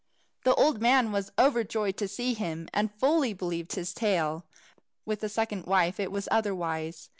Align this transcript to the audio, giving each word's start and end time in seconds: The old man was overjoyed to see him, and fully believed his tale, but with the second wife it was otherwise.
The 0.45 0.55
old 0.55 0.81
man 0.81 1.11
was 1.11 1.31
overjoyed 1.37 1.95
to 1.97 2.07
see 2.07 2.33
him, 2.33 2.67
and 2.73 2.91
fully 2.91 3.33
believed 3.33 3.73
his 3.73 3.93
tale, 3.93 4.45
but 4.49 4.85
with 5.05 5.19
the 5.19 5.29
second 5.29 5.67
wife 5.67 5.99
it 5.99 6.11
was 6.11 6.27
otherwise. 6.31 7.09